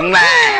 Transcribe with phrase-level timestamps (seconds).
[0.00, 0.57] 行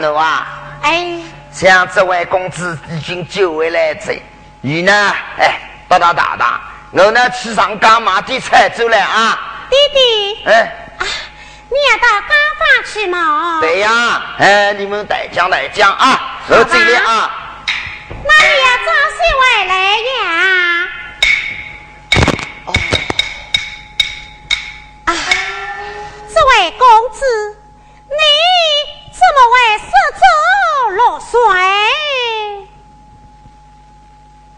[0.00, 0.46] 吗？
[1.52, 4.20] 像这位公子已经久违来这，
[4.60, 4.92] 你呢？
[5.38, 5.58] 哎，
[5.88, 6.60] 大大大大，
[6.90, 9.38] 我呢去上岗买点菜走了啊。
[9.70, 10.62] 弟弟，哎，
[10.98, 11.06] 啊，
[11.68, 13.60] 你要到岗房去吗？
[13.60, 17.30] 对呀，哎，你们带讲带讲啊，我这里啊。
[18.08, 19.74] 那你要找谁回来
[20.10, 20.22] 呀？
[22.66, 22.74] 哦，
[25.04, 25.10] 啊，
[26.34, 27.24] 这位公子，
[28.08, 28.18] 你怎
[29.32, 29.86] 么会失
[30.18, 30.22] 足？
[30.96, 32.68] 落水，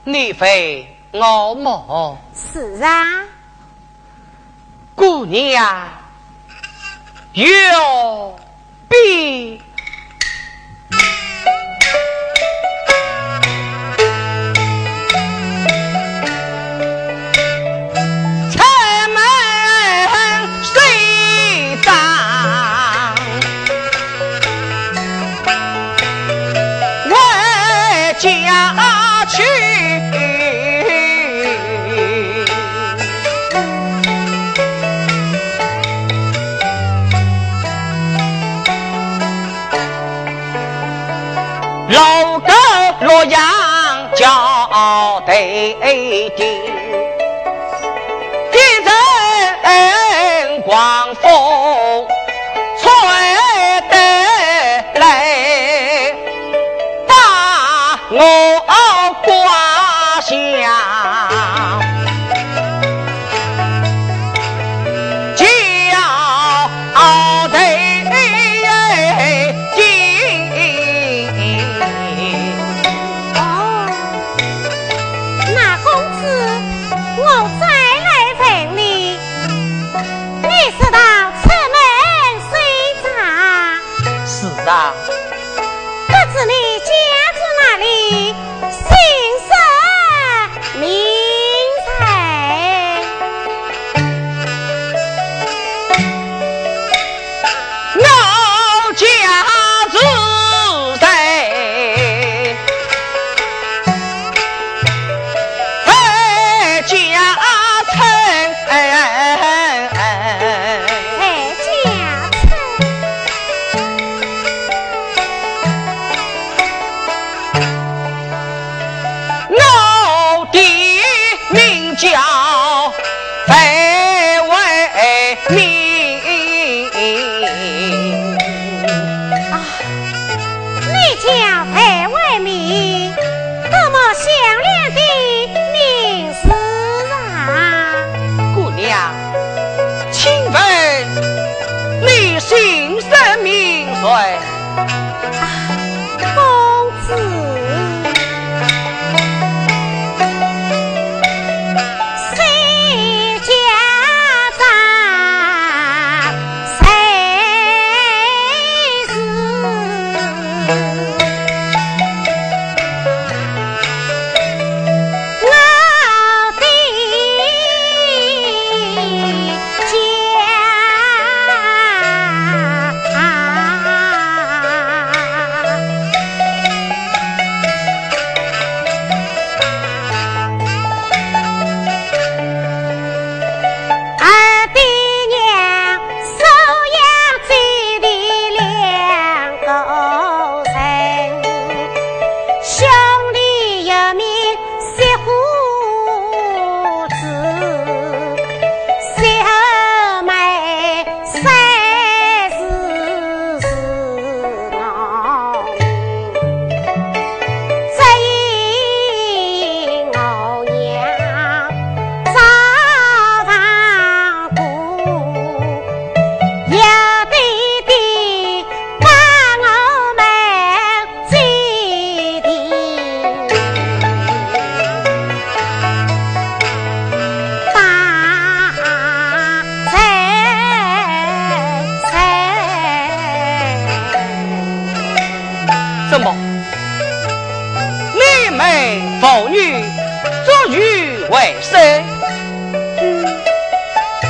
[0.04, 2.18] 你非我母？
[2.34, 3.24] 是啊，
[4.94, 5.88] 姑娘
[7.32, 8.38] 有
[8.88, 9.62] 病。
[45.94, 46.46] 一定，
[48.52, 51.24] 一阵光风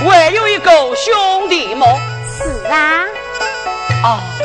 [0.09, 1.87] 还有一个兄弟么？
[2.39, 3.05] 是啊。
[4.03, 4.36] 啊。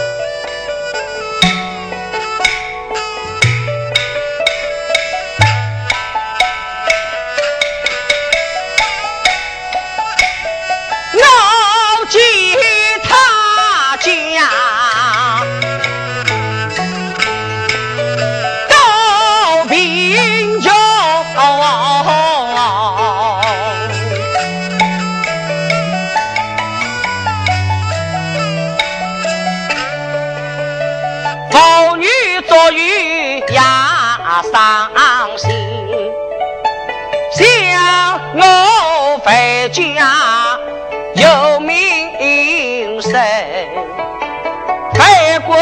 [34.44, 35.50] 伤心
[37.32, 40.58] 想我回家
[41.16, 43.22] 有命声
[44.94, 45.56] 为国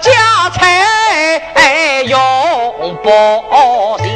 [0.00, 1.42] 家财
[2.04, 3.10] 用不
[3.98, 4.06] 行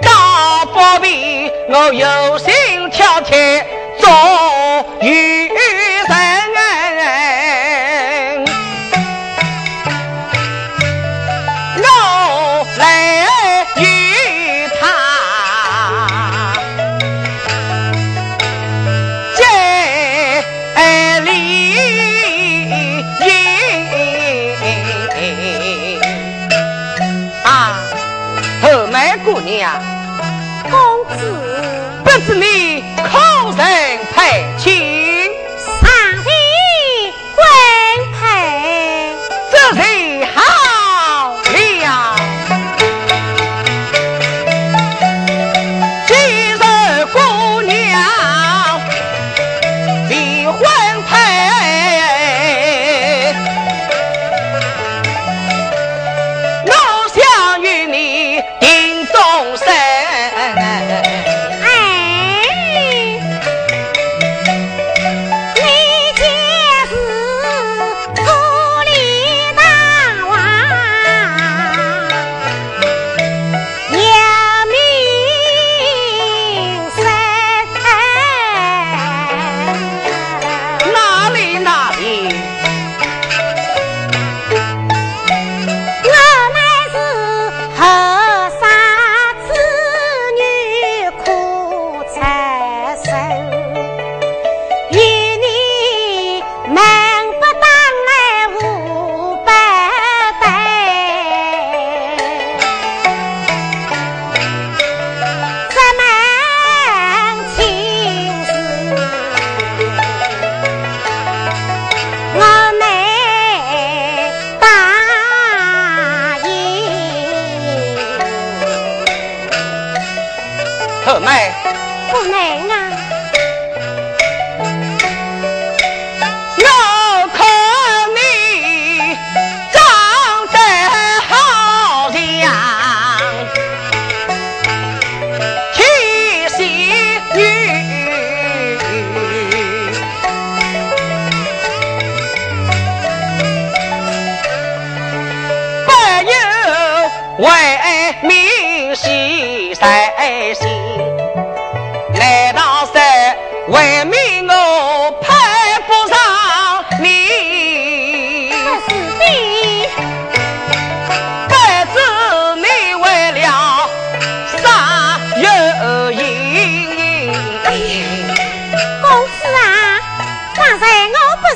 [0.00, 3.62] 大不必我有心挑剔
[3.98, 4.10] 做
[5.00, 5.48] 与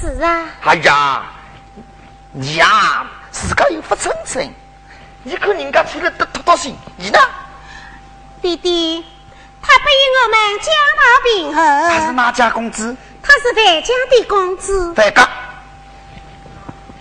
[0.00, 0.46] 是啊。
[0.64, 1.22] 哎呀，
[2.32, 4.52] 你呀，自个又不称称，
[5.22, 7.18] 你看人家出来得多多心，你呢？
[8.40, 9.04] 弟弟，
[9.60, 9.84] 他比
[10.16, 11.60] 我们家大平和。
[11.88, 12.96] 他是哪家公子？
[13.22, 14.94] 他是范家的公子。
[14.94, 15.28] 范家。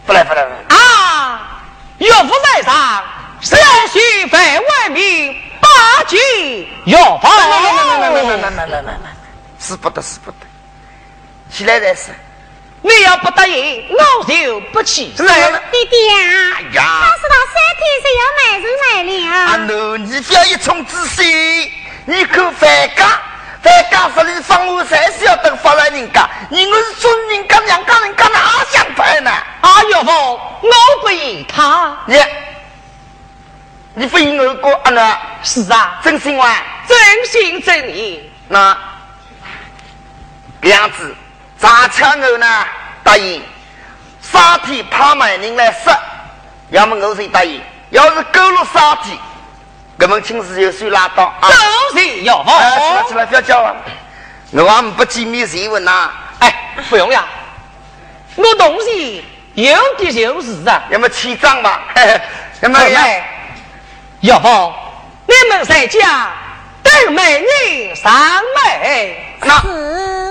[0.06, 0.78] 不来不来不来。
[0.78, 1.62] 啊！
[2.00, 3.04] 岳父在上，
[3.40, 3.56] 小
[3.88, 6.18] 婿非为民，八戒
[6.86, 7.28] 岳父。
[7.28, 9.16] 来来来来来来来来来来，
[9.58, 10.38] 死不得死不得！
[11.50, 12.14] 起来再说。
[12.82, 15.52] 你要不答应，我就不起来。
[15.72, 16.16] 弟弟啊，
[16.56, 19.12] 哎呀，他是他三天是要买人来了。
[19.28, 21.72] 啊奴，你不要一冲之心。
[22.06, 23.22] 你看范家，
[23.62, 29.30] 范家这里房屋才是要等发来人家，你我是尊人家两家人家哪想办呢？
[29.62, 31.98] 啊岳父，我不依他。
[32.06, 32.18] 你，
[33.94, 34.90] 你不依我过啊？
[34.90, 38.32] 那是啊，真心话，真心真意。
[38.48, 38.76] 那
[40.62, 41.14] 这样子，
[41.60, 42.66] 咋抢我呢？
[43.04, 43.42] 答应，
[44.22, 45.98] 三天派买人来杀，
[46.70, 47.62] 要么我谁答应？
[47.90, 49.18] 要是够了三天，
[50.00, 51.50] 我们亲事就算拉倒啊。
[51.50, 52.52] 都是岳父。
[52.52, 53.76] 哎，起来起来，不要叫了，
[54.52, 56.12] 我们不见面谁问呐？
[56.40, 56.54] 哎，
[56.90, 57.26] 不用呀，
[58.36, 59.26] 我东西。
[59.56, 61.82] 有的就是啊，要么起账吧，
[62.62, 62.80] 要么
[64.22, 64.74] 岳父，
[65.26, 66.30] 你们在家
[66.84, 69.16] 等美女上门。
[69.42, 69.64] 那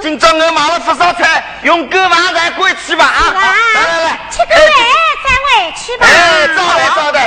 [0.03, 3.35] 今朝我买了不少菜，用够饭再过去吧啊！
[3.35, 4.59] 来来来，吃够饭
[5.25, 6.07] 再回去吧。
[6.07, 7.19] 哎，早的早的，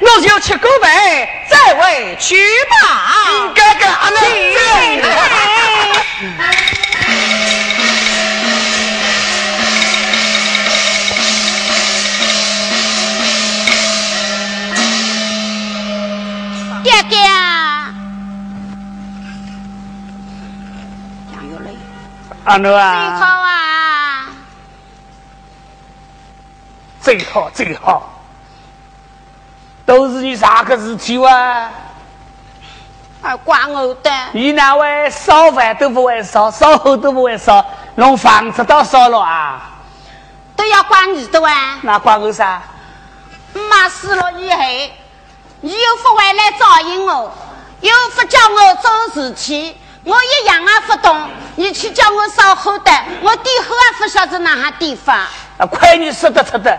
[0.00, 0.90] 我就吃够饭
[1.48, 2.74] 再回去吧。
[3.54, 4.51] 哥哥，阿妹。
[22.52, 24.28] 阿奴啊，最好啊，
[27.00, 28.10] 最好最好，
[29.86, 31.32] 都是你啥个事体哇？
[33.22, 34.10] 啊，怪我的。
[34.32, 39.70] 你那位烧饭都不会烧，烧火都不会烧，弄房子都烧了啊？
[40.54, 41.78] 都要怪你的哇？
[41.80, 42.60] 那怪我啥？
[43.54, 44.58] 妈死了以后，
[45.62, 47.32] 你又不回来照应我，
[47.80, 49.74] 又不叫我做事情。
[50.04, 52.90] 我一样啊不懂，你去叫我烧火的，
[53.22, 55.16] 我点后也不晓得哪哈地方。
[55.58, 56.76] 啊，快你说得出的，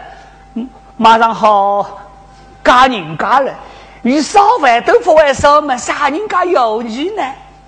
[0.98, 2.02] 马上好
[2.64, 3.54] 嫁人家了。
[4.02, 7.24] 你烧饭都不会烧嘛，啥人家要你呢？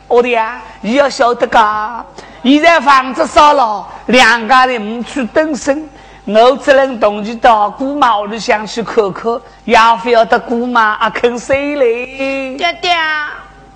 [0.07, 2.05] 我的呀，你要晓得噶，
[2.43, 5.89] 现在房子烧了，两家人没去等身，
[6.25, 12.57] 我只能同你到姑妈屋里想去看看，要不要得姑妈啊肯谁嘞？
[12.57, 12.91] 爹爹。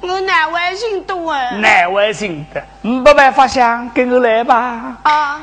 [0.02, 4.98] 我难为情的哎，难为情的，没办法想，跟我来吧。
[5.04, 5.42] 啊。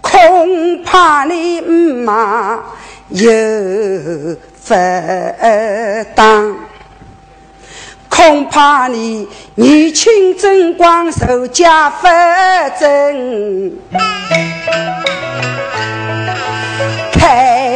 [0.00, 2.60] 恐怕你妈
[3.08, 3.30] 有
[4.66, 4.74] 不
[6.14, 6.56] 当，
[8.08, 12.06] 恐怕你年轻争光，受家不
[12.78, 13.72] 正。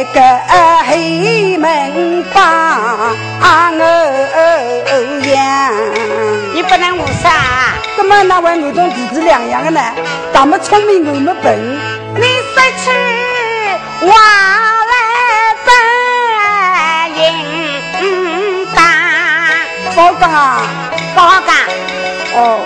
[0.03, 0.19] 开个
[0.85, 2.41] 黑门把
[3.71, 3.83] 我
[5.23, 5.39] 养，
[6.53, 7.31] 你不能误杀。
[7.95, 9.79] 怎么那位我同弟弟两样的呢？
[10.33, 11.79] 他们聪明，我们笨。
[12.15, 12.91] 你失去
[14.01, 14.11] 往
[14.91, 14.93] 来
[15.65, 15.71] 本
[18.03, 18.83] 应当。
[19.95, 20.61] 包干啊？
[21.15, 21.55] 包干。
[22.35, 22.59] 哦。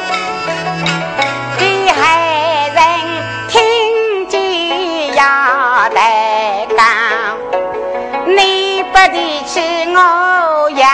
[9.99, 10.85] 我也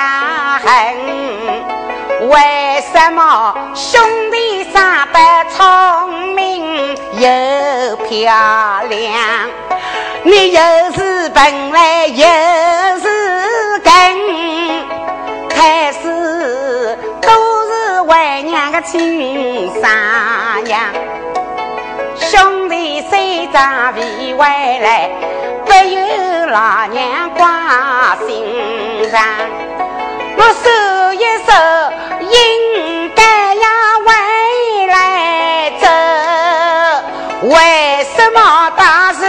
[0.63, 0.69] 恨，
[2.29, 5.17] 为什么兄弟三不
[5.49, 8.33] 聪明又漂
[8.87, 9.49] 亮？
[10.23, 10.61] 你又
[10.95, 12.25] 是本来又
[13.01, 13.89] 是根，
[15.49, 17.29] 开始都
[17.67, 19.81] 是为娘的亲生
[20.69, 20.93] 呀。
[22.15, 24.45] 兄弟虽长未回
[24.79, 25.09] 来，
[25.73, 25.97] 还有
[26.45, 29.19] 老娘挂心上。
[30.37, 30.69] 我手
[31.15, 31.51] 一守，
[32.21, 33.67] 应该要
[34.05, 35.87] 回来走，
[37.47, 39.25] 为什么大事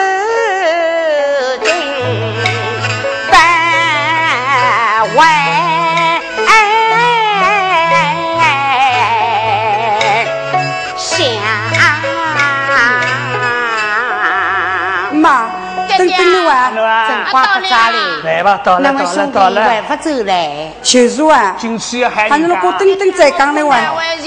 [17.42, 19.82] 到了，来吧，到了，到了，到了。
[19.82, 23.76] 不走嘞，秀珠啊，进去要喊反正我等等再讲的话，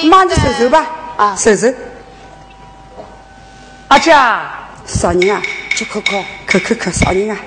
[0.10, 0.86] 妈你收收吧，
[1.18, 1.68] 啊，收收。
[3.90, 4.12] 阿姐，
[4.86, 5.42] 啥人啊？
[5.76, 7.38] 就可可，可可可，啥人啊？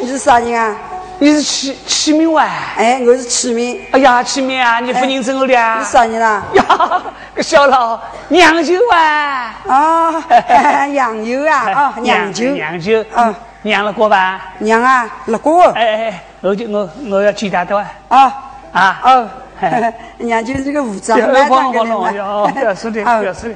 [0.00, 0.74] 你 是啥人啊？
[1.20, 2.44] 你是启启明哇？
[2.76, 3.80] 哎，我是启明。
[3.92, 5.78] 哎呀，启明啊，你不认真我的啊？
[5.78, 6.42] 你啥人啊？
[6.54, 7.02] 呀，
[7.34, 7.98] 个小老
[8.28, 9.54] 娘舅啊！
[9.66, 10.24] 啊，
[10.90, 11.70] 娘舅啊！
[11.72, 14.40] 啊，娘舅，娘舅，啊，娘了过吧？
[14.58, 15.62] 娘啊，了过。
[15.70, 17.76] 哎哎，我就我我要见他的
[18.08, 18.34] 啊
[18.72, 19.28] 啊哦，
[20.18, 22.10] 娘舅这个武装，来当个的嘛。
[22.52, 23.54] 不要说的，不要说的。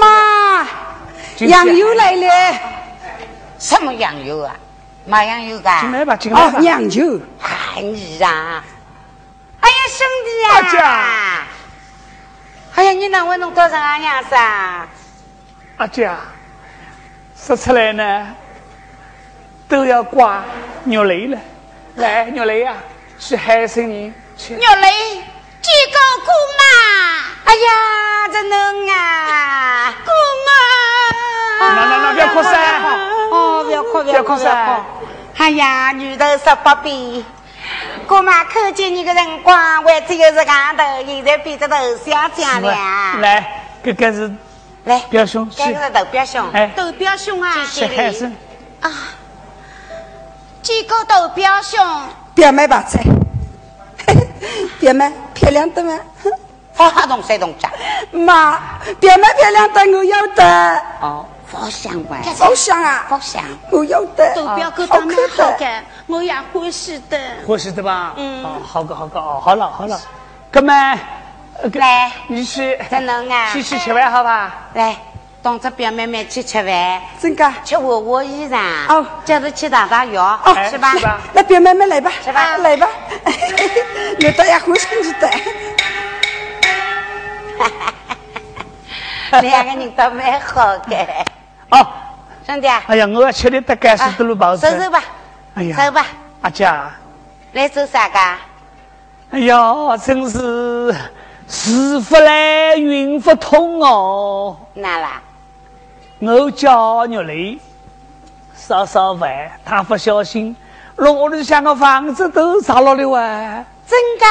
[0.00, 0.66] 妈，
[1.46, 2.28] 杨舅来了。
[3.58, 4.54] 什么杨舅啊？
[5.06, 5.80] 马洋有噶？
[5.80, 6.58] 进来吧，进来吧。
[6.58, 8.62] 娘舅，哎你啊！
[9.60, 11.46] 哎呀，兄弟呀！
[12.74, 14.88] 哎呀，你那我弄多少俺娘子啊？
[15.76, 16.10] 阿姐，
[17.36, 18.34] 说出来呢，
[19.68, 20.42] 都要挂
[20.84, 21.38] 肉雷了。
[21.96, 22.74] 来，肉雷呀，
[23.18, 24.54] 去海参人去。
[24.54, 24.90] 肉雷，
[25.62, 26.64] 几个姑妈？
[27.44, 30.50] 哎呀，这能啊，姑妈！
[31.58, 32.50] 那那那，不要哭噻。
[33.30, 34.82] 哦，不要哭，不要哭，不要哭！
[35.38, 37.24] 哎呀，女的十八变，
[38.06, 42.72] 姑妈看见你的辰光，还只有是额头，现在变得头小将了。
[43.20, 44.32] 来，这个是
[44.84, 48.36] 来表兄，这个是豆表兄，哎，豆表兄啊，谢谢你
[48.80, 48.92] 啊，
[50.62, 51.84] 几个豆表兄，
[52.34, 53.02] 表妹吧，菜，
[54.80, 55.98] 表妹漂亮的吗？
[56.72, 57.70] 发动谁动家？
[58.12, 58.58] 妈，
[59.00, 60.82] 表妹漂亮的，我要的。
[61.00, 61.26] 哦。
[61.56, 62.18] 好香吧？
[62.38, 63.04] 好香啊！
[63.08, 63.42] 好香！
[63.70, 64.34] 我要的。
[64.34, 67.18] 都表哥长得好看，我也欢喜的。
[67.46, 68.12] 欢喜的吧？
[68.16, 68.44] 嗯。
[68.62, 70.00] 好个好个哦，好了好了，
[70.50, 70.98] 哥们，
[71.72, 72.78] 来，你去。
[72.90, 73.50] 真能啊！
[73.52, 74.52] 去去吃饭好吧？
[74.74, 74.96] 来，
[75.42, 77.00] 当着表妹妹去吃饭。
[77.20, 77.52] 真的。
[77.64, 78.58] 去换换衣裳。
[78.88, 79.06] 哦。
[79.24, 80.38] 叫她去打打药。
[80.44, 80.92] 哦，是吧？
[81.32, 82.12] 那，表妹妹来吧。
[82.24, 82.58] 是吧？
[82.58, 82.86] 来吧。
[83.24, 85.30] 我倒也欢喜你的。
[89.42, 90.96] 两个人都蛮好的。
[92.48, 92.82] 哦，兄弟啊！
[92.86, 94.70] 哎呀，我要吃的得干死的路包子。
[94.70, 95.02] 走走吧。
[95.54, 96.06] 哎呀，走吧。
[96.42, 96.64] 阿姐，
[97.52, 98.18] 来走啥个？
[99.30, 100.94] 哎呀，真是
[101.48, 104.56] 时不来运不通哦。
[104.74, 105.20] 哪啦？
[106.20, 107.58] 我叫玉雷，
[108.54, 109.28] 烧烧饭，
[109.64, 110.54] 他不小心，
[110.96, 113.20] 弄屋里向个房子都砸落了哇！
[113.88, 114.24] 真的？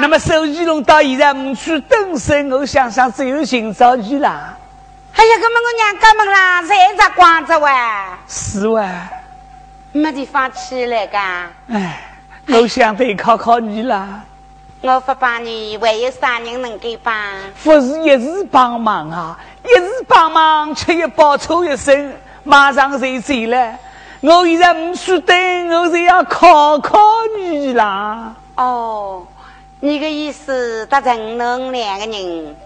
[0.00, 4.56] 那么手机弄到现在没去登身，我想想只有寻找你啦。
[5.20, 8.18] 哎呀，哥们，我娘哥们啦，在这光着哇？
[8.26, 8.88] 是哇，
[9.92, 11.18] 没地方去了噶。
[11.68, 12.02] 哎，
[12.48, 14.22] 我想得考考你啦。
[14.80, 17.14] 我不帮你，还有啥人能给帮？
[17.62, 23.74] 不是一时帮忙啊，一时帮忙吃一包抽一身，马上就走了。
[24.22, 26.98] 我现在不输等，我是要考考
[27.36, 28.34] 你啦。
[28.54, 29.26] 哦，
[29.80, 32.56] 你的意思，他承认两个人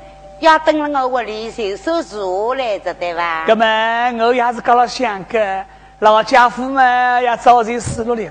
[0.44, 3.46] 要等了我屋里收收茶来着，对吧？
[3.48, 5.64] 那么我也是搞了想个，
[6.00, 8.30] 老家伙们要早点死了了。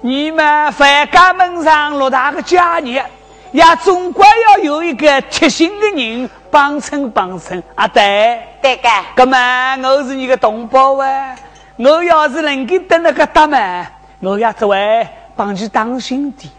[0.00, 3.04] 你们范家门上落大个家业，
[3.52, 7.86] 也总归要有一个贴心的人帮衬帮衬啊！
[7.86, 8.88] 对，对个。
[9.16, 11.36] 那么我是你的同胞啊。
[11.76, 13.86] 我要是能够得那个大门，
[14.20, 16.50] 我也只会帮你当心的。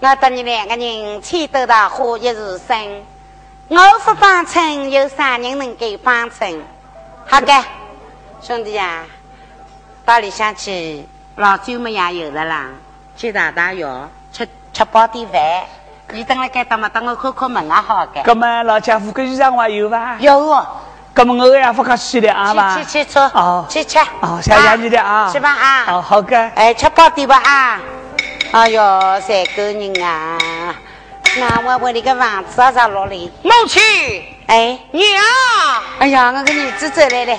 [0.00, 3.02] 我等你两个人牵得到花一日生，
[3.74, 6.62] 我不帮衬，有啥人能够帮衬？
[7.26, 7.50] 好的，
[8.42, 9.02] 兄弟呀，
[10.04, 12.66] 到里向去，老酒么也有了啦，
[13.16, 15.40] 去打打药，吃吃饱点饭。
[16.10, 16.86] 你等了该到么？
[16.90, 18.20] 等我看看门啊，好的。
[18.26, 20.16] 那么老家伙个衣裳还有吧？
[20.20, 20.66] 有哦。
[21.14, 27.80] 那么我也不客气的啊吧，去去去吃，哦，去吃，哦，谢谢你的啊，去吧啊，哦，好个，哎，吃饱点吧啊，
[28.52, 30.36] 哎哟，三个人啊，
[31.38, 33.32] 那我我那个房子啊在哪里？
[33.42, 33.82] 母亲，
[34.46, 35.22] 哎，娘，
[35.98, 37.38] 哎呀，我跟你子走来了，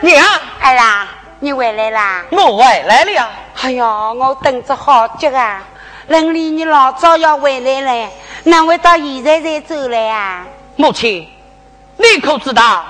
[0.00, 0.24] 娘，
[0.60, 1.06] 哎呀，
[1.40, 2.24] 你回来啦？
[2.30, 3.28] 我回来了。
[3.60, 5.62] 哎呀，我等着好久啊，
[6.06, 8.10] 人里你老早要回来了。
[8.44, 10.46] 哪会到现在才走来啊？
[10.76, 11.28] 母亲，
[11.98, 12.82] 你可知道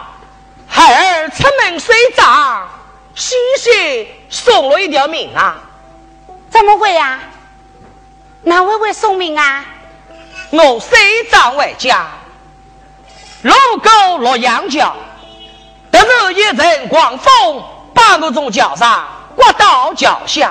[0.68, 2.68] 孩儿出门睡着，
[3.16, 5.56] 西西送了一条命啊？
[6.56, 7.20] 怎么会啊？
[8.44, 9.62] 哪位会送命啊？
[10.48, 10.98] 我随
[11.30, 12.06] 账回家，
[13.42, 14.96] 路过洛阳桥，
[15.90, 20.50] 得知一阵狂风把我从桥上刮到脚下，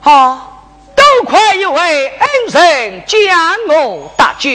[0.00, 0.50] 好。
[0.96, 3.20] 多亏一位恩人将
[3.68, 4.50] 我搭救，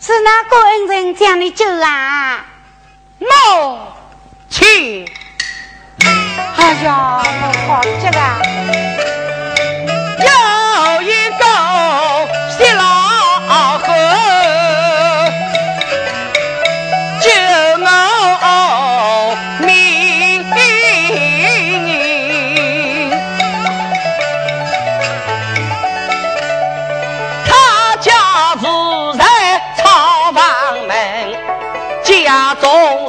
[0.00, 2.44] 是哪个恩人将你救啊？
[3.18, 3.26] 母
[4.48, 5.08] 亲，
[6.56, 8.40] 哎呀，我好急啊！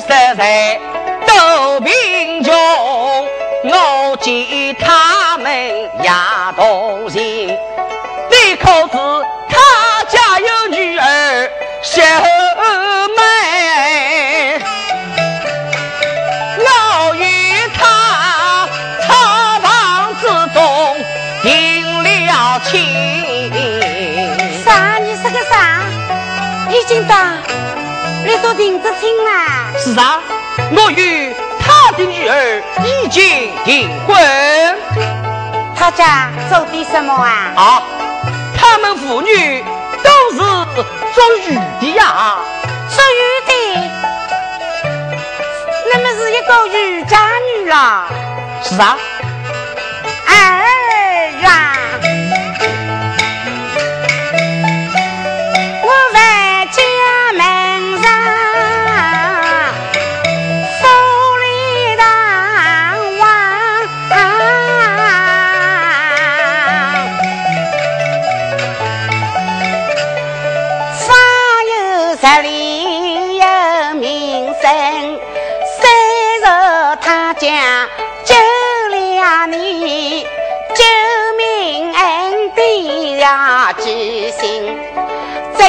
[0.07, 0.90] 在都
[28.62, 29.74] 你说定着亲啦？
[29.76, 30.21] 是啊。
[30.71, 34.15] 我与他的女儿已经订婚，
[35.76, 37.54] 他家做的什么啊？
[37.56, 37.82] 啊，
[38.56, 39.65] 他们父女
[40.04, 42.38] 都是做鱼的呀，
[42.88, 43.52] 做鱼的，
[45.91, 47.17] 那么是一个渔家
[47.56, 48.06] 女了。
[48.63, 48.95] 是啊，
[50.28, 50.32] 儿
[51.47, 51.80] 啊。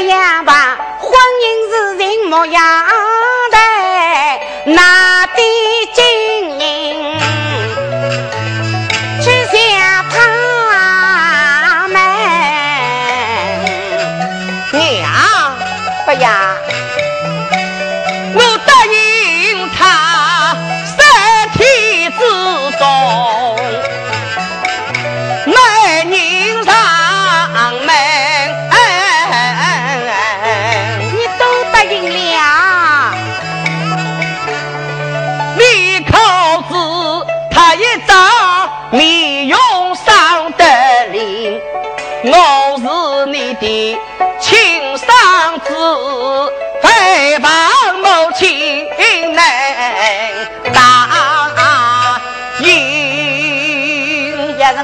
[0.03, 2.61] 这样吧，婚姻是人模样
[3.53, 4.73] 的，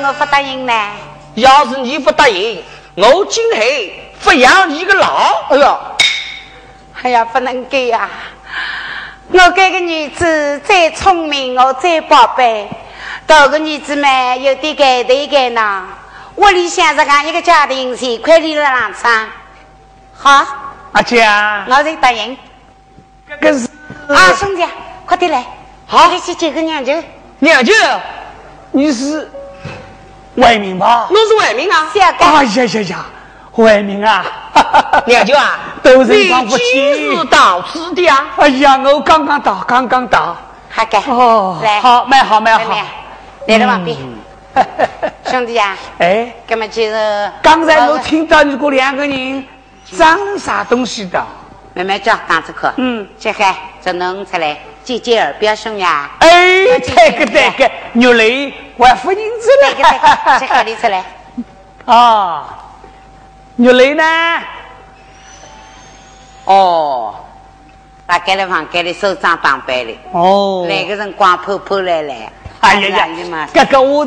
[0.08, 0.72] 我不答应呢？
[1.34, 3.60] 要是你不答应，我今后
[4.24, 5.44] 不养你个老。
[5.50, 5.80] 哎呦，
[7.02, 8.08] 哎呀，不能给呀！
[9.30, 12.66] 我这个女子再聪明，我再宝贝，
[13.26, 15.82] 大个女子嘛有点改头改脑。
[16.36, 19.28] 屋里想着讲一个家庭，谁快乐了两场？
[20.16, 20.46] 好，
[20.92, 22.34] 阿姐啊，我在答应。
[23.42, 23.68] 这是
[24.08, 24.64] 啊，兄弟，
[25.04, 25.44] 快点来，
[25.86, 26.94] 好，你去接个娘舅。
[27.40, 27.74] 娘舅，
[28.72, 29.30] 你是
[30.38, 31.06] 外面吧？
[31.10, 31.88] 我是外面啊。
[31.92, 33.04] 小哥，哎呀呀呀，
[33.56, 34.24] 外面啊！
[35.06, 38.26] 娘舅啊， 都是你今到此的啊？
[38.36, 40.36] 哎呀，我刚刚到，刚刚到。
[40.70, 42.74] 好的，哦，来，好，蛮好，蛮好。
[43.46, 43.96] 来了旁边，
[45.24, 49.44] 兄弟啊， 哎，那么就是刚才我听到你这两个人
[49.96, 51.24] 装啥东西的？
[51.74, 52.68] 慢慢讲，讲这口。
[52.76, 60.54] 嗯，这还这弄出来，姐姐儿表兄呀，哎，这个这个，肉类还付银子这个这个，这了。
[60.54, 61.04] 好的出来。
[61.84, 62.58] 啊，
[63.56, 64.02] 肉类呢？
[66.46, 67.14] 哦，
[68.06, 72.32] 大概了房间里首长当白的，哦，那个人光破破来来。
[72.60, 74.06] 哎呀呀你嘛，这个下头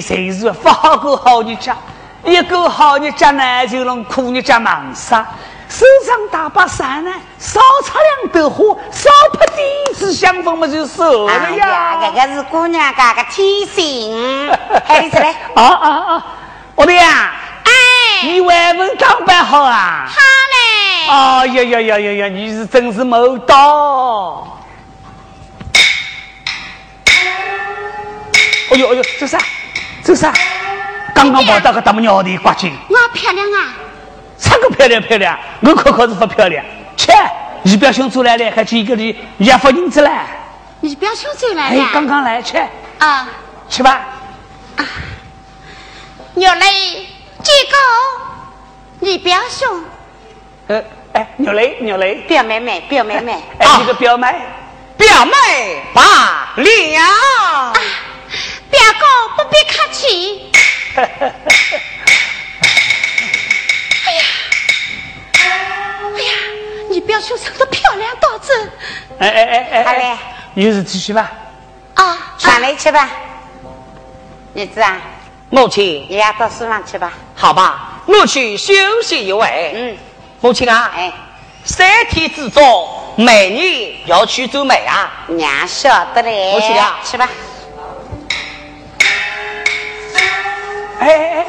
[0.00, 1.76] 谁是不好过好日家？
[2.22, 5.26] 一个好日家呢，就能苦日家忙杀。
[5.70, 11.66] 手上大把伞呢，少插两朵花，少拍点子香风嘛，就熟了哎呀。
[11.68, 14.50] 呀，这个是姑娘家个天性，
[14.88, 15.30] 哎你出来。
[15.54, 16.26] 啊啊啊！
[16.74, 17.70] 我的呀，哎，
[18.24, 20.06] 你外文当扮好啊？
[20.08, 20.16] 好
[20.52, 21.08] 嘞。
[21.08, 22.28] 哎呀呀呀呀呀！
[22.28, 24.58] 你是真是没到。
[28.72, 29.38] 哎呦哎呦，这啥？
[30.02, 30.32] 这啥？
[31.14, 33.74] 刚刚跑到个大木鸟的刮进，我漂亮啊！
[34.40, 35.38] 啥个漂亮漂亮？
[35.60, 36.64] 我可可是不漂亮。
[36.96, 37.12] 切，
[37.62, 40.10] 你表兄出来了，还去一个里也发银子了。
[40.80, 41.88] 你表兄走来哎，了。
[41.92, 42.56] 刚刚来，吃
[42.98, 43.28] 啊，
[43.68, 44.00] 吃吧。
[46.34, 47.06] 牛嘞，
[47.42, 47.76] 这个
[49.00, 49.84] 你表兄，
[50.68, 50.82] 呃，
[51.12, 53.32] 哎，牛雷牛雷，表妹妹，表妹妹。
[53.58, 54.34] 哎，你个表妹。
[54.96, 56.02] 表妹罢
[56.56, 57.72] 了。
[58.70, 60.50] 表哥不必客气。
[66.90, 68.52] 你表兄长得漂亮到这
[69.18, 70.18] 哎哎哎哎，好嘞哎，
[70.54, 71.30] 有事继续吧。
[71.94, 72.34] 啊！
[72.36, 73.08] 上来吃吧，
[74.56, 74.96] 儿子啊，
[75.50, 77.12] 母亲，你要到书房去吧。
[77.36, 78.74] 好吧，我去休
[79.04, 79.72] 息一会。
[79.74, 79.96] 嗯，
[80.40, 81.12] 母亲啊，哎，
[81.64, 85.12] 三天之中，美女要去走美啊。
[85.28, 86.54] 娘晓得嘞。
[86.54, 87.28] 我去了吃吧。
[90.98, 91.46] 哎哎哎，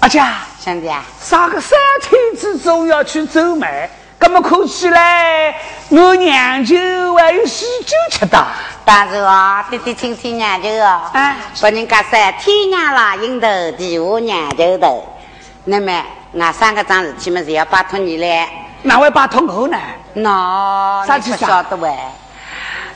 [0.00, 0.20] 阿姐，
[0.62, 3.88] 兄弟啊，啥个三天之中要去走卖？
[4.22, 5.52] 那么看起来，
[5.90, 6.76] 我娘舅
[7.16, 8.46] 还有喜酒吃的。
[8.84, 11.10] 但是啊，弟弟亲亲娘舅哦。
[11.12, 15.04] 哎把人家说天娘老鹰头，地下娘舅头。
[15.64, 16.04] 那么
[16.38, 18.48] 俺三个桩事体嘛是要拜托你嘞。
[18.82, 19.76] 哪会拜托我呢？
[20.14, 21.92] 喏，啥事啥晓得喂？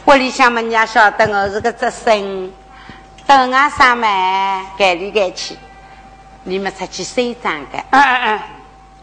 [0.04, 2.52] 屋里向么人家晓得我是个只身，
[3.26, 4.06] 等俺上嘛
[4.78, 5.56] 改里改去，
[6.44, 7.78] 你们出去收账的。
[7.90, 8.42] 哎哎哎，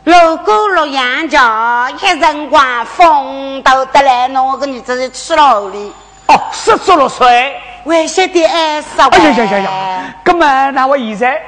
[0.05, 5.93] 路过洛阳桥，一辰光风都得来，侬我个女子就去了屋里。
[6.27, 7.55] 哦，十足六岁。
[7.85, 10.15] 为晓得爱十哎呀呀呀呀！
[10.23, 11.41] 那么那我现在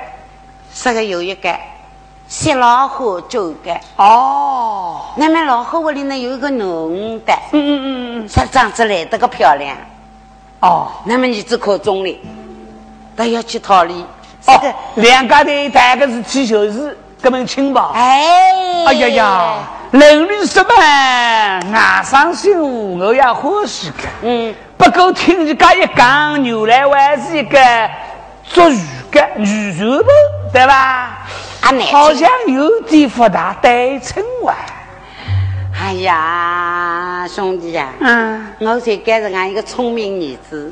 [0.73, 1.53] 这个有一个
[2.27, 9.75] 写老虎酒的，哦，那么老虎屋里呢有一个女的，嗯嗯嗯嗯，说长子来得个漂亮，
[10.59, 10.87] 哦。
[11.05, 12.19] 那么女子可中了，
[13.15, 14.05] 她要去讨理。
[14.41, 17.89] 这哦，两家头谈个事体就是根本亲吧。
[17.95, 19.53] 哎，哎呀呀，
[19.89, 22.55] 人律师们，外伤心
[22.99, 24.03] 我也欢喜个。
[24.21, 27.57] 嗯，不过听人家一讲，原来还是一个
[28.43, 28.79] 做鱼
[29.11, 30.05] 的鱼船部，
[30.53, 31.25] 对吧？
[31.91, 34.53] 好像有点不大对称哇。
[35.83, 40.71] 哎呀，兄弟呀、嗯，我才该是俺一个聪明儿子。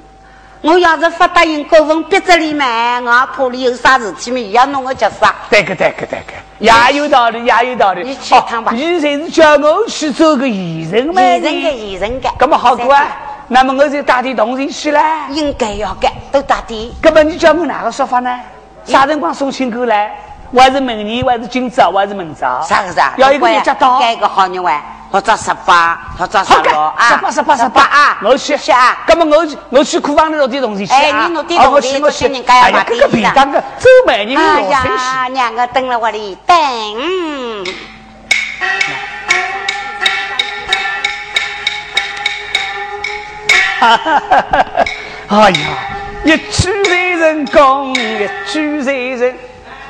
[0.63, 5.35] 我要是不答应过分逼着你买，我怕你有啥事体嘛，也要弄我脚杀。
[5.49, 8.01] 对个对个对个，也有道理，也有道理。
[8.01, 11.21] 你去一趟吧哦你才是叫我去做个艺人嘛？
[11.21, 13.05] 艺人的艺人的，那么好过啊？
[13.49, 15.01] 那么我就带点同情去了。
[15.31, 16.89] 应该要的，都带点。
[17.01, 18.39] 那么你叫我哪个说法呢？
[18.85, 20.15] 啥辰光送亲过来？
[20.51, 22.61] 我还是明年，我还是今朝，我还是明朝？
[22.61, 23.13] 啥个啥？
[23.17, 23.99] 要一个月接到。
[23.99, 24.81] 改个好日晚，
[25.13, 28.17] 或者十八，或者十好六啊，十八十八十八啊！
[28.23, 28.97] 我去去啊！
[29.07, 30.97] 那么我去我去库房里弄点东西去啊。
[30.97, 32.27] 哎你弄点东西我去我去。
[32.27, 35.03] 这些人家要哎呀，买这个东西的便当个周美人哎老生气。
[35.05, 36.57] 呀，两个蹲了我里等。
[36.97, 37.63] 嗯
[45.27, 45.55] 哎呀，
[46.25, 49.37] 一举在成功，一举在人。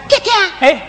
[0.09, 0.81] 爹爹，哎，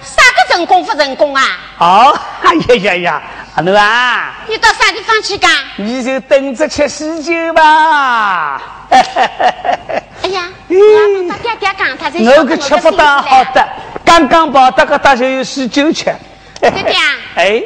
[0.00, 1.42] 啥个成功不成功啊？
[1.80, 3.22] 哦，哎呀呀呀，
[3.62, 5.50] 奴啊，你到啥地方去干？
[5.76, 8.60] 你就等着吃喜酒吧。
[8.90, 13.64] 哎呀，我到爹爹讲，他在我个吃不到好的，
[14.04, 16.12] 刚刚跑到个大就有喜酒吃。
[16.60, 16.96] 爹爹，
[17.36, 17.62] 哎，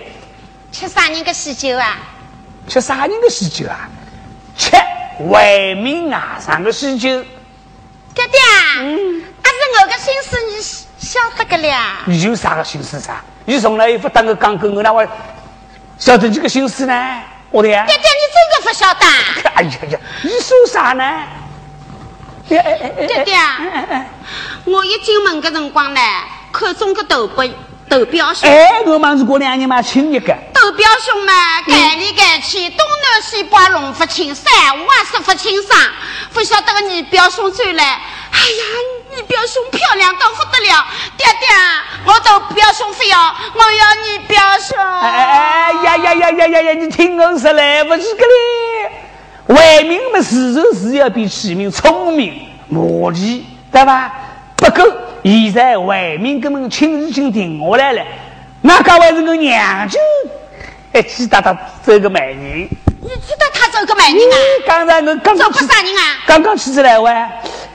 [0.71, 1.97] 吃啥人的喜酒啊？
[2.69, 3.89] 吃啥人的喜酒啊？
[4.57, 4.77] 吃
[5.31, 7.09] 外面外上的喜酒。
[8.15, 8.39] 爹爹，
[8.81, 10.61] 嗯，还是我的心思你
[10.99, 11.75] 晓得个了。
[12.05, 13.15] 你有啥个心思噻？
[13.47, 15.07] 你从来也不当我讲过我那话。
[15.99, 17.21] 晓得这个心思呢，
[17.51, 17.85] 我的呀。
[17.85, 19.07] 爹爹，你真的不晓得？
[19.55, 21.05] 哎呀呀，你说啥呢？
[22.49, 23.37] 爹爹，
[24.65, 26.01] 我一进门的辰光呢，
[26.53, 27.47] 看中个豆表，
[27.89, 28.49] 豆表兄。
[28.49, 30.33] 哎，我们是过两年嘛，亲一个。
[30.55, 31.33] 豆表兄嘛，
[31.67, 35.79] 改里改去，东南西北龙不清，三五啊十不清爽，
[36.33, 38.98] 不晓得个你表兄走来，哎呀。
[39.19, 41.49] 你表兄漂亮到不得了，爹爹，
[42.05, 44.79] 我都表兄非要，我要你表兄。
[45.01, 46.73] 哎哎呀呀呀呀呀呀！
[46.75, 49.57] 你听我说，来不及个嘞。
[49.57, 53.43] 外面嘛，自然是要比启明聪明磨叽，
[53.73, 54.13] 对吧？
[54.55, 54.87] 不过
[55.25, 58.05] 现在外面根本亲已经定下来了，
[58.61, 59.99] 那刚还是我娘舅，
[60.93, 62.69] 哎，记得他这个美人。
[63.01, 64.37] 你知道他这个美人啊？
[64.65, 66.03] 刚才我刚刚去啥人啊？
[66.25, 67.29] 刚刚去来玩。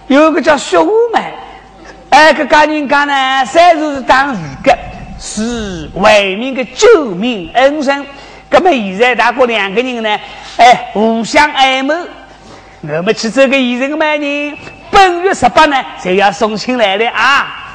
[0.08, 1.34] 有个叫薛武美，
[2.10, 4.78] 哎，个家人家呢，三叔是当鱼的，
[5.20, 8.06] 是为民的救命恩人。
[8.50, 10.20] 那么现在大哥两个人呢，
[10.58, 11.94] 哎，互相爱慕。
[12.82, 14.58] 我们去这个异人美人，
[14.92, 17.74] 本月十八呢就要送亲来了啊！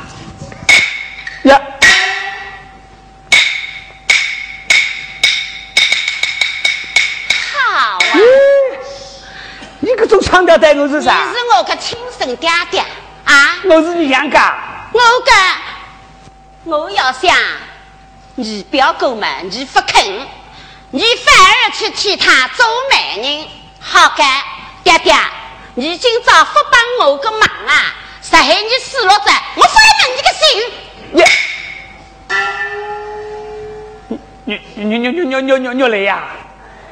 [1.45, 1.61] 呀，
[10.39, 11.17] 腔调带我是啥？
[11.17, 12.81] 你是我的亲生爹爹
[13.25, 13.57] 啊！
[13.65, 14.57] 我是你娘家。
[14.93, 15.33] 我个，
[16.63, 17.37] 我要想，
[18.37, 20.01] 你表哥们你不肯，
[20.93, 23.49] 你反而去替他做媒人，
[23.81, 24.41] 好干，
[24.85, 25.13] 爹爹，
[25.75, 27.97] 你今早不帮我个忙啊！
[28.23, 30.63] 实害你死了子，我翻了你个心！
[34.45, 36.23] 你你你你你你你你你来呀！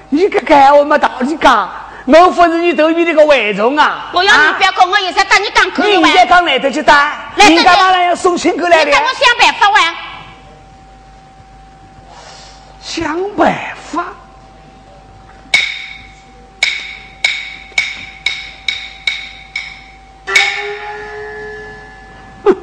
[0.08, 1.85] 你个该我们道理讲。
[2.06, 4.10] 我不是你头皮那个蛔虫啊！
[4.12, 8.86] 我要你不要跟我一直打你讲口你现在刚来得去打，你干嘛要送亲过来的？
[8.90, 9.94] 你跟我想办法玩。
[12.80, 13.52] 想办
[13.90, 14.04] 法？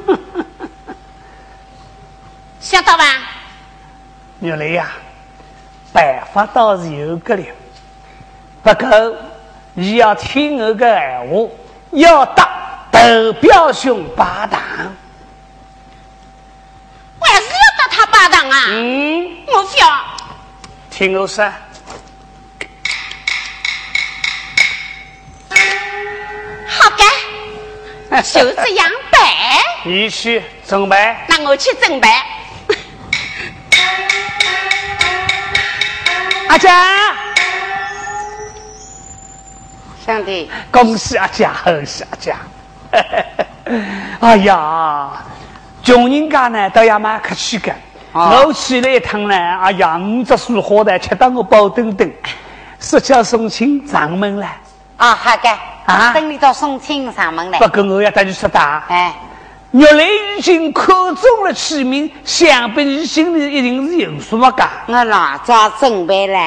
[2.60, 3.04] 想到吧？
[4.38, 4.88] 女雷呀，
[5.92, 7.44] 办法倒是有个了，
[8.62, 9.14] 不过。
[9.76, 11.50] 你要听我个闲话，
[11.90, 14.60] 要打头表兄八档。
[17.20, 18.66] 为是要打他八档啊？
[18.68, 20.00] 嗯，我不要。
[20.90, 21.44] 听我说，
[26.68, 26.88] 好
[28.10, 29.20] 的， 就这样办。
[29.82, 31.16] 你去准备。
[31.26, 32.08] 那我去准备。
[36.48, 37.33] 阿佳。
[40.04, 42.34] 兄弟，恭喜阿姐，贺喜阿姐！
[44.20, 45.10] 哎呀，
[45.82, 47.72] 穷人家呢，倒也蛮客气的。
[48.12, 52.12] 我去了一趟呢，哎呀，五只书好的，吃到我饱登登，
[52.78, 54.46] 说叫送亲上门了。
[54.98, 55.48] 啊，好的，
[55.86, 57.58] 啊，等你到送亲上门来。
[57.58, 58.84] 不过我要带你说大。
[58.88, 59.14] 哎，
[59.70, 60.04] 原来
[60.36, 64.68] 已经看中了启明，想必你心里一定是有数个。
[64.86, 66.38] 我老早准备了，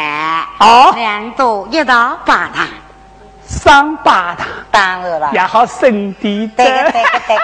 [0.60, 2.68] 哦，两朵一道八堂。
[3.48, 6.64] 上八堂，当然了，也好省点的。
[6.64, 7.38] 对对对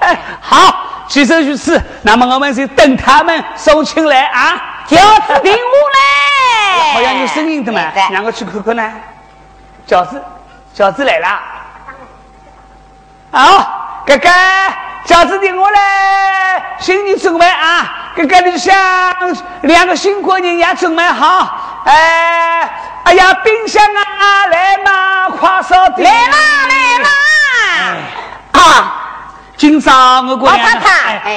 [0.00, 0.18] 对。
[0.40, 4.60] 好，既然如此，那么我们就等他们送亲来啊。
[4.86, 5.58] 饺子停下
[5.96, 6.92] 来。
[6.92, 7.80] 好像有声音的嘛，
[8.10, 8.92] 让我去看看呢。
[9.88, 10.22] 饺子，
[10.76, 11.40] 饺子来了。
[13.32, 14.28] 好，哥哥，
[15.06, 18.12] 饺子停下来，新年准备啊！
[18.14, 18.74] 哥哥，你想
[19.62, 22.70] 两个新婚人也准备好，哎。
[23.04, 26.08] 哎呀，冰箱啊，来嘛，快烧点！
[26.08, 26.36] 来嘛，
[26.68, 27.08] 来嘛！
[28.52, 28.60] 啊，
[29.56, 30.88] 今朝我过两个，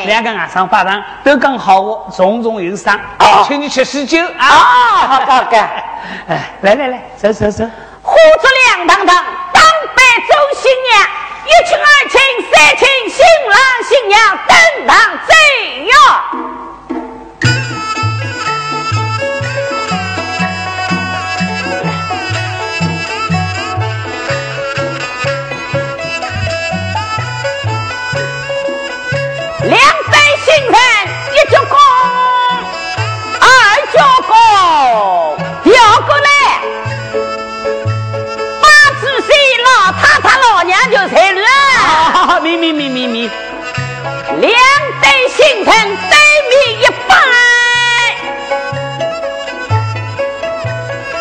[0.05, 2.99] 两个外甥八堂都刚好我重重有赏，
[3.47, 4.45] 请你吃喜酒啊！
[4.45, 5.57] 好哥哥，
[6.27, 7.63] 哎，来来来，走走走，
[8.01, 8.47] 火烛
[8.77, 9.15] 亮堂堂，
[9.53, 9.63] 当
[9.95, 11.01] 拜周新娘，
[11.45, 12.19] 一亲二亲
[12.51, 13.57] 三亲，新郎
[13.87, 14.95] 新娘登堂
[15.27, 15.33] 走
[15.85, 15.93] 哟。
[29.63, 29.79] 两
[30.11, 30.75] 对新臣
[31.33, 31.75] 一鞠躬，
[33.39, 33.45] 二
[33.91, 33.97] 鞠
[34.27, 34.31] 躬，
[35.63, 36.27] 调过来，
[38.61, 38.65] 八
[38.99, 39.29] 字谁
[39.63, 41.41] 老太太老娘就才了。
[42.11, 43.31] 好好，明明明明明，
[44.39, 44.51] 两
[45.01, 46.13] 对新臣对
[46.49, 47.15] 面一拜，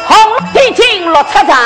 [0.09, 0.13] 红
[0.53, 1.57] 披巾落车上。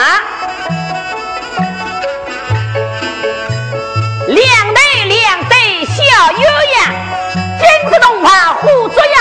[4.29, 6.56] 两对两对小月。
[8.27, 9.19] 鸯，金色铜牌护作呀，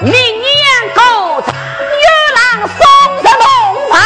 [0.00, 0.52] 明年
[0.94, 2.04] 高唱月
[2.34, 2.38] 郎
[2.68, 2.78] 送
[3.22, 3.42] 上铜
[3.90, 3.96] 牌。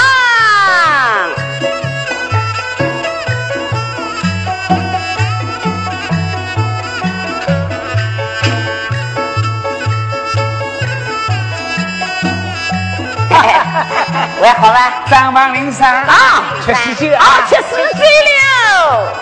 [14.41, 14.93] 喂，好吧。
[15.09, 19.13] 张房林三啊，吃喜酒啊，啊，吃四岁了。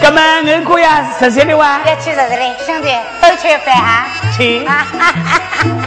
[0.00, 4.06] 哥们二哥呀，十岁了哇，要去这里，兄弟，都吃饭啊！
[4.36, 4.66] 情。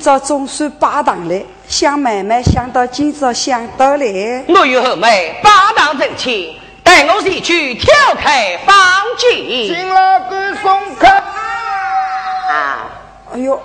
[0.00, 4.04] 朝总算摆堂了，想妹妹想到今朝想到了。
[4.48, 8.74] 我与后妹八堂正气，带我前去挑开房
[9.18, 9.30] 间。
[9.68, 11.06] 进了个送客。
[11.06, 12.90] 啊，
[13.34, 13.60] 哎呦，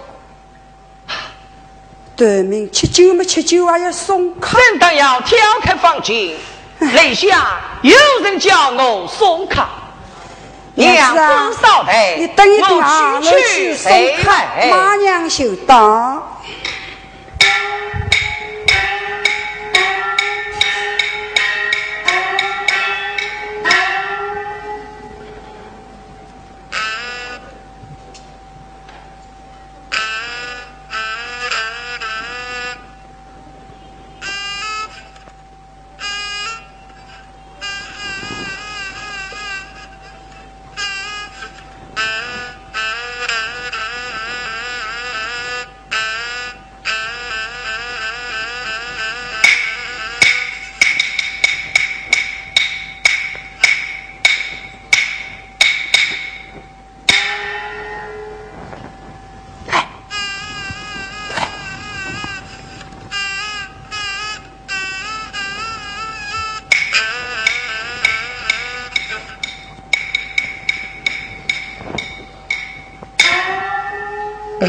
[2.16, 6.34] 对面吃酒没吃酒还要送客，正当要挑开房间，
[6.80, 9.66] 楼下有人叫我送客。
[10.76, 14.70] 娘啊子少待，你等一等啊，我我去去去送谁客，来？
[14.70, 16.40] 马娘就到。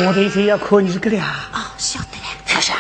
[0.07, 1.21] 我的天要看你个了，
[1.53, 2.27] 哦，晓得了。
[2.47, 2.77] 小夏，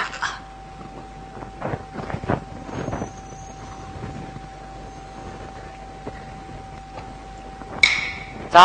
[8.48, 8.60] 走。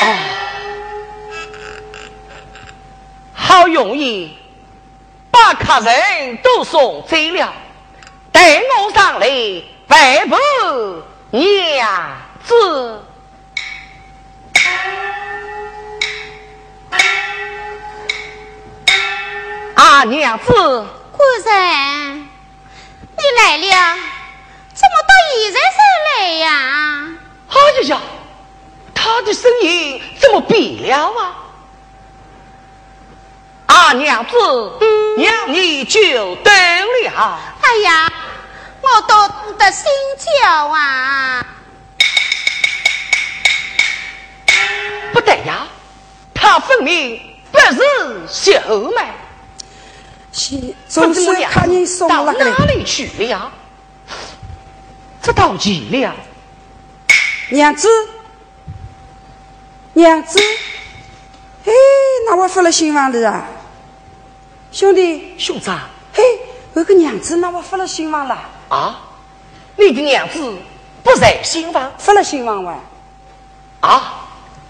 [0.00, 0.16] 哦，
[3.34, 4.38] 好容易
[5.30, 7.52] 把客人都送走了，
[8.32, 9.28] 带我上来
[9.86, 10.38] 拜拜
[11.30, 13.02] 娘子。
[19.94, 22.28] 啊，娘子，夫人，
[23.16, 23.96] 你来了，
[24.74, 25.76] 怎么到现在才
[26.18, 26.50] 来呀？
[27.48, 28.00] 哎呀呀，
[28.92, 31.36] 他的声音怎么变了啊？
[33.66, 34.36] 啊，娘子，
[35.16, 36.52] 娘你久等
[37.04, 37.38] 了。
[37.62, 38.12] 哎呀，
[38.80, 39.84] 我都懂得心
[40.18, 41.46] 焦啊！
[45.12, 45.68] 不对呀，
[46.34, 47.78] 他分明不是
[48.28, 49.06] 秀妹，
[50.34, 50.58] 是
[50.88, 52.32] 总算知我娘看人送到了。
[52.32, 53.50] 哪里去了呀？
[55.22, 56.14] 这到几了？
[57.50, 57.88] 娘子，
[59.92, 60.38] 娘子，
[61.64, 61.72] 嘿，
[62.26, 63.46] 那我发了新房了啊！
[64.72, 65.78] 兄弟，兄长
[66.12, 66.22] 嘿，
[66.72, 69.00] 我个娘子，那我发了新房了，啊，
[69.76, 70.56] 你的娘子
[71.02, 72.76] 不在新房发了新房哇！
[73.80, 74.23] 啊？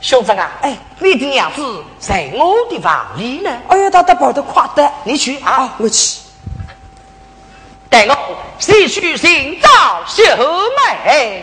[0.05, 6.21] 兄长啊，哎，你的娘子在我的房里呢，哎呦，他他跑得快的，你去啊，啊，我去。
[7.89, 8.15] 带我
[8.59, 10.23] 西去寻找秀
[10.77, 11.43] 妹。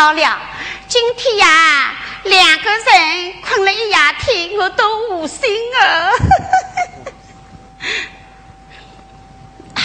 [0.00, 0.40] 到了，
[0.88, 5.46] 今天呀，两个人困了一夜天，我都无心
[5.78, 6.10] 哦。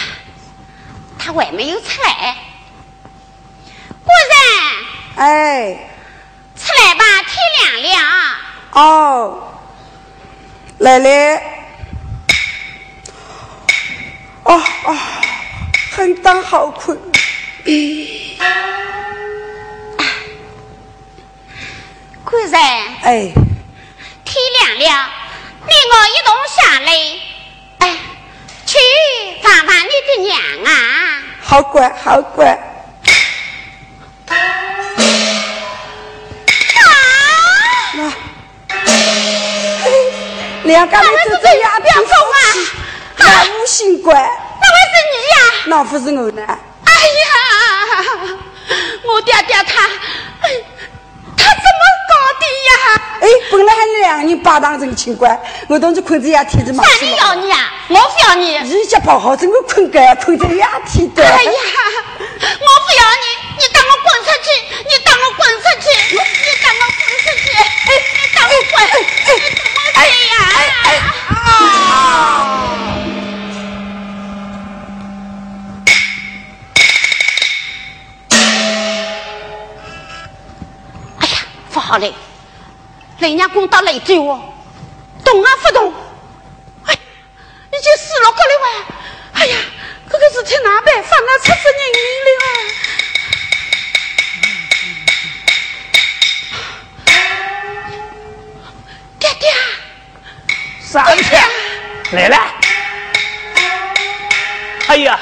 [1.18, 2.34] 他还没有出来，
[4.02, 4.38] 夫人。
[5.16, 5.90] 哎。
[6.56, 8.08] 出来吧，天亮了。
[8.70, 9.60] 哦，
[10.78, 11.36] 来来。
[14.44, 14.96] 哦哦，
[15.92, 16.98] 很当好困。
[22.36, 22.60] 果然。
[23.02, 23.32] 哎。
[24.24, 25.10] 天亮了，
[25.66, 26.90] 你我一同下来，
[27.78, 27.96] 哎，
[28.66, 28.76] 去
[29.42, 30.68] 看看你的娘啊。
[31.40, 32.58] 好乖，好乖。
[40.64, 42.34] 两个人都这样，不要说话。
[43.16, 44.12] 那无心怪，
[44.60, 45.38] 那会是你呀？
[45.66, 46.42] 那不是我呢。
[46.84, 47.30] 哎呀，
[49.04, 49.88] 我爹爹他，
[52.44, 53.00] 呀？
[53.20, 56.84] 哎，本来还两个人把当成清官，我当时困在夜天子嘛。
[56.98, 57.72] 谁要你啊？
[57.88, 58.58] 我不要你。
[58.58, 61.24] 你家不好，怎么困个困在夜天的？
[61.24, 61.50] 哎呀，
[62.20, 63.26] 我不要你，
[63.58, 64.48] 你当我滚出去！
[64.84, 65.86] 你当我滚出去！
[66.12, 66.18] 你
[66.62, 67.46] 当我滚出去！
[67.56, 68.74] 哎，你赶我滚！
[69.94, 70.34] 哎呀！
[70.84, 71.32] 哎啊！
[81.20, 81.34] 哎呀，
[81.72, 82.12] 不好嘞！
[83.18, 84.52] 人家公到雷州哦，
[85.24, 85.92] 动啊不动，
[86.84, 88.84] 哎，已经死了个了哇！
[89.32, 89.56] 哎呀，
[90.10, 91.26] 这个事情哪办法呢？
[91.42, 91.80] 出死人
[92.24, 92.44] 命了！
[99.18, 99.50] 爹爹，
[100.80, 101.24] 上去
[102.12, 102.36] 来了！
[104.88, 105.18] 哎呀！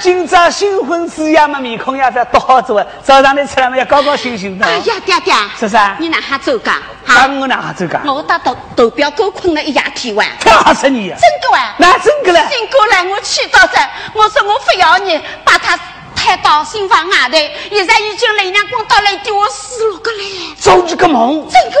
[0.00, 4.66] 今朝新婚之夜嘛，面孔也要多好做，早上你出来嘛要高高兴兴的。
[4.66, 5.78] 哎呀，爹爹，是不是？
[5.98, 6.72] 你哪哈走噶？
[7.06, 8.00] 哈，我哪哈走噶？
[8.04, 10.26] 我到豆豆表哥困了一夜天晚。
[10.40, 11.08] 吓死你！
[11.08, 11.58] 真的喂？
[11.78, 12.40] 那真的嘞。
[12.50, 13.78] 醒过来，我气到这，
[14.14, 15.78] 我说我不要你，把他
[16.14, 17.38] 抬到新房外头，
[17.70, 20.24] 现在已经雷娘光到来一，我死了个嘞。
[20.58, 21.48] 做这个梦？
[21.48, 21.76] 真的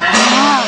[0.00, 0.06] 喂？
[0.06, 0.62] 啊！